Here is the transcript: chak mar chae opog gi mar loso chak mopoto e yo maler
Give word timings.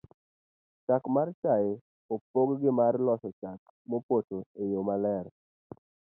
chak 0.85 1.03
mar 1.15 1.29
chae 1.41 1.69
opog 2.15 2.49
gi 2.61 2.71
mar 2.79 2.93
loso 3.07 3.29
chak 3.41 3.59
mopoto 3.89 4.37
e 4.61 4.63
yo 4.71 4.81
maler 4.87 5.25